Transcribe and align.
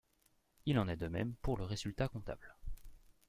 Il 0.65 0.79
en 0.79 0.87
est 0.87 0.95
de 0.97 1.07
même 1.07 1.35
pour 1.43 1.57
le 1.57 1.63
résultat 1.63 2.07
comptable. 2.07 2.55